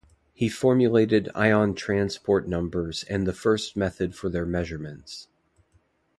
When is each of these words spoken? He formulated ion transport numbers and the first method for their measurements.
He 0.33 0.49
formulated 0.49 1.29
ion 1.35 1.75
transport 1.75 2.47
numbers 2.47 3.03
and 3.03 3.27
the 3.27 3.33
first 3.33 3.77
method 3.77 4.15
for 4.15 4.29
their 4.29 4.47
measurements. 4.47 5.27